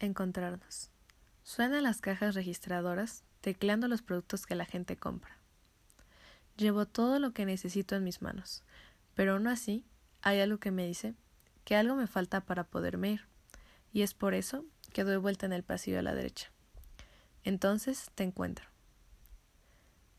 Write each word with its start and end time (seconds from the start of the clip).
Encontrarnos. 0.00 0.90
Suenan 1.42 1.82
las 1.82 2.00
cajas 2.00 2.36
registradoras 2.36 3.24
tecleando 3.40 3.88
los 3.88 4.00
productos 4.00 4.46
que 4.46 4.54
la 4.54 4.64
gente 4.64 4.96
compra. 4.96 5.38
Llevo 6.56 6.86
todo 6.86 7.18
lo 7.18 7.32
que 7.32 7.44
necesito 7.44 7.96
en 7.96 8.04
mis 8.04 8.22
manos, 8.22 8.62
pero 9.14 9.32
aún 9.32 9.48
así 9.48 9.84
hay 10.22 10.38
algo 10.38 10.58
que 10.58 10.70
me 10.70 10.86
dice 10.86 11.14
que 11.64 11.74
algo 11.74 11.96
me 11.96 12.06
falta 12.06 12.42
para 12.42 12.62
poderme 12.62 13.10
ir, 13.10 13.26
y 13.92 14.02
es 14.02 14.14
por 14.14 14.34
eso 14.34 14.64
que 14.92 15.02
doy 15.02 15.16
vuelta 15.16 15.46
en 15.46 15.52
el 15.52 15.64
pasillo 15.64 15.98
a 15.98 16.02
la 16.02 16.14
derecha. 16.14 16.52
Entonces 17.42 18.12
te 18.14 18.22
encuentro. 18.22 18.66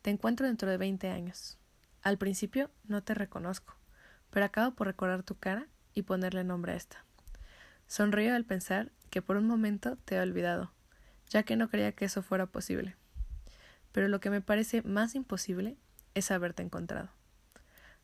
Te 0.01 0.09
encuentro 0.09 0.45
dentro 0.45 0.69
de 0.69 0.77
veinte 0.77 1.09
años. 1.09 1.57
Al 2.01 2.17
principio 2.17 2.69
no 2.83 3.01
te 3.01 3.13
reconozco, 3.13 3.75
pero 4.29 4.45
acabo 4.45 4.75
por 4.75 4.87
recordar 4.87 5.23
tu 5.23 5.35
cara 5.35 5.67
y 5.93 6.01
ponerle 6.01 6.43
nombre 6.43 6.73
a 6.73 6.75
esta. 6.75 7.05
Sonrío 7.89 8.35
al 8.35 8.45
pensar 8.45 8.91
que 9.09 9.23
por 9.23 9.35
un 9.35 9.47
momento 9.47 9.97
te 10.05 10.15
he 10.15 10.21
olvidado, 10.21 10.71
ya 11.27 11.41
que 11.41 11.55
no 11.55 11.69
creía 11.69 11.91
que 11.91 12.05
eso 12.05 12.21
fuera 12.21 12.45
posible. 12.45 12.95
Pero 13.91 14.07
lo 14.07 14.19
que 14.19 14.29
me 14.29 14.41
parece 14.41 14.83
más 14.83 15.15
imposible 15.15 15.75
es 16.13 16.29
haberte 16.29 16.61
encontrado. 16.61 17.09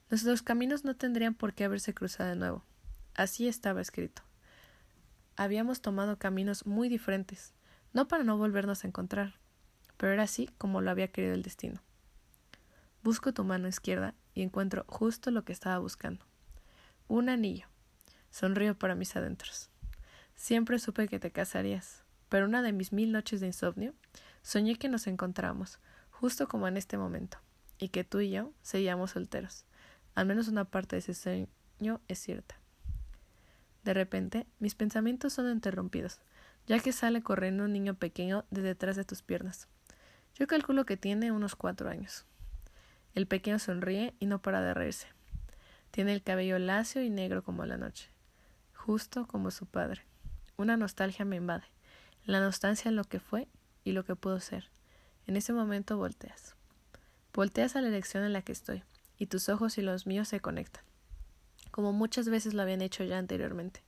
Nuestros 0.09 0.41
caminos 0.41 0.85
no 0.85 0.95
tendrían 0.95 1.35
por 1.35 1.53
qué 1.53 1.65
haberse 1.65 1.93
cruzado 1.93 2.31
de 2.31 2.35
nuevo. 2.35 2.65
Así 3.13 3.47
estaba 3.47 3.79
escrito. 3.79 4.23
Habíamos 5.35 5.81
tomado 5.81 6.17
caminos 6.17 6.65
muy 6.65 6.89
diferentes, 6.89 7.53
no 7.93 8.07
para 8.07 8.23
no 8.23 8.39
volvernos 8.39 8.83
a 8.83 8.87
encontrar, 8.87 9.35
pero 9.97 10.13
era 10.13 10.23
así 10.23 10.49
como 10.57 10.81
lo 10.81 10.89
había 10.89 11.11
querido 11.11 11.35
el 11.35 11.43
destino. 11.43 11.79
Busco 13.03 13.35
tu 13.35 13.43
mano 13.43 13.67
izquierda 13.67 14.15
y 14.33 14.41
encuentro 14.41 14.83
justo 14.87 15.29
lo 15.29 15.45
que 15.45 15.53
estaba 15.53 15.77
buscando. 15.77 16.25
Un 17.07 17.29
anillo. 17.29 17.67
Sonrío 18.31 18.77
para 18.77 18.95
mis 18.95 19.15
adentros. 19.15 19.69
Siempre 20.35 20.79
supe 20.79 21.07
que 21.07 21.19
te 21.19 21.31
casarías, 21.31 22.03
pero 22.29 22.45
una 22.45 22.61
de 22.61 22.73
mis 22.73 22.91
mil 22.91 23.11
noches 23.11 23.39
de 23.39 23.47
insomnio 23.47 23.93
soñé 24.41 24.77
que 24.77 24.89
nos 24.89 25.07
encontramos, 25.07 25.79
justo 26.11 26.47
como 26.47 26.67
en 26.67 26.77
este 26.77 26.97
momento, 26.97 27.39
y 27.77 27.89
que 27.89 28.03
tú 28.03 28.19
y 28.19 28.31
yo 28.31 28.51
seguíamos 28.61 29.11
solteros. 29.11 29.65
Al 30.13 30.25
menos 30.25 30.47
una 30.47 30.65
parte 30.65 30.95
de 30.95 30.99
ese 30.99 31.13
sueño 31.13 32.01
es 32.07 32.19
cierta. 32.19 32.59
De 33.83 33.93
repente, 33.93 34.47
mis 34.59 34.75
pensamientos 34.75 35.33
son 35.33 35.49
interrumpidos, 35.49 36.19
ya 36.67 36.79
que 36.79 36.91
sale 36.91 37.21
corriendo 37.21 37.63
un 37.63 37.73
niño 37.73 37.93
pequeño 37.93 38.45
de 38.49 38.61
detrás 38.61 38.95
de 38.95 39.05
tus 39.05 39.21
piernas. 39.21 39.67
Yo 40.33 40.47
calculo 40.47 40.85
que 40.85 40.97
tiene 40.97 41.31
unos 41.31 41.55
cuatro 41.55 41.89
años. 41.89 42.25
El 43.13 43.27
pequeño 43.27 43.59
sonríe 43.59 44.15
y 44.19 44.25
no 44.25 44.41
para 44.41 44.61
de 44.61 44.73
reírse. 44.73 45.07
Tiene 45.91 46.13
el 46.13 46.23
cabello 46.23 46.59
lacio 46.59 47.01
y 47.01 47.09
negro 47.09 47.43
como 47.43 47.65
la 47.65 47.77
noche, 47.77 48.09
justo 48.73 49.27
como 49.27 49.51
su 49.51 49.65
padre. 49.65 50.01
Una 50.57 50.77
nostalgia 50.77 51.25
me 51.25 51.35
invade, 51.35 51.65
la 52.25 52.39
nostalgia 52.39 52.87
en 52.87 52.95
lo 52.95 53.03
que 53.03 53.19
fue 53.19 53.49
y 53.83 53.91
lo 53.91 54.05
que 54.05 54.15
pudo 54.15 54.39
ser. 54.39 54.69
En 55.27 55.35
ese 55.35 55.51
momento 55.51 55.97
volteas. 55.97 56.55
Volteas 57.33 57.75
a 57.75 57.81
la 57.81 57.89
elección 57.89 58.23
en 58.23 58.31
la 58.31 58.41
que 58.41 58.53
estoy, 58.53 58.83
y 59.17 59.25
tus 59.25 59.49
ojos 59.49 59.77
y 59.77 59.81
los 59.81 60.07
míos 60.07 60.29
se 60.29 60.39
conectan, 60.39 60.83
como 61.71 61.91
muchas 61.91 62.29
veces 62.29 62.53
lo 62.53 62.61
habían 62.61 62.81
hecho 62.81 63.03
ya 63.03 63.17
anteriormente. 63.17 63.83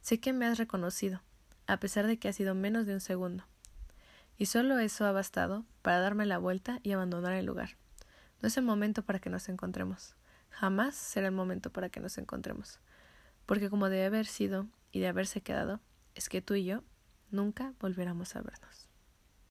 Sé 0.00 0.20
que 0.20 0.32
me 0.32 0.46
has 0.46 0.56
reconocido, 0.56 1.20
a 1.66 1.76
pesar 1.76 2.06
de 2.06 2.18
que 2.18 2.28
ha 2.28 2.32
sido 2.32 2.54
menos 2.54 2.86
de 2.86 2.94
un 2.94 3.00
segundo. 3.00 3.44
Y 4.38 4.46
solo 4.46 4.78
eso 4.78 5.04
ha 5.04 5.12
bastado 5.12 5.66
para 5.82 6.00
darme 6.00 6.24
la 6.24 6.38
vuelta 6.38 6.80
y 6.82 6.92
abandonar 6.92 7.34
el 7.34 7.44
lugar. 7.44 7.76
No 8.40 8.48
es 8.48 8.56
el 8.56 8.64
momento 8.64 9.02
para 9.02 9.18
que 9.18 9.28
nos 9.28 9.50
encontremos. 9.50 10.16
Jamás 10.48 10.94
será 10.94 11.26
el 11.26 11.34
momento 11.34 11.70
para 11.70 11.90
que 11.90 12.00
nos 12.00 12.16
encontremos. 12.16 12.80
Porque 13.44 13.68
como 13.68 13.90
debe 13.90 14.06
haber 14.06 14.24
sido 14.24 14.66
y 14.92 15.00
de 15.00 15.08
haberse 15.08 15.42
quedado, 15.42 15.80
es 16.14 16.28
que 16.28 16.42
tú 16.42 16.54
y 16.54 16.64
yo 16.64 16.82
nunca 17.30 17.74
volviéramos 17.80 18.36
a 18.36 18.42
vernos. 18.42 18.89